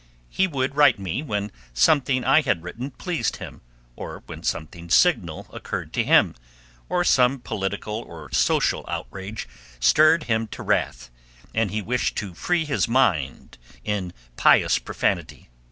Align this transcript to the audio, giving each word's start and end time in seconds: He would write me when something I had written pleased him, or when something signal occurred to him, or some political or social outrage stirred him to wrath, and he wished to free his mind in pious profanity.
He 0.31 0.47
would 0.47 0.75
write 0.75 0.97
me 0.97 1.21
when 1.21 1.51
something 1.75 2.25
I 2.25 2.41
had 2.41 2.63
written 2.63 2.89
pleased 2.89 3.35
him, 3.35 3.61
or 3.95 4.23
when 4.25 4.41
something 4.41 4.89
signal 4.89 5.45
occurred 5.53 5.93
to 5.93 6.03
him, 6.03 6.33
or 6.89 7.03
some 7.03 7.39
political 7.39 7.97
or 8.07 8.31
social 8.31 8.83
outrage 8.87 9.47
stirred 9.79 10.23
him 10.23 10.47
to 10.47 10.63
wrath, 10.63 11.11
and 11.53 11.69
he 11.69 11.83
wished 11.83 12.15
to 12.15 12.33
free 12.33 12.65
his 12.65 12.87
mind 12.87 13.59
in 13.83 14.11
pious 14.37 14.79
profanity. 14.79 15.49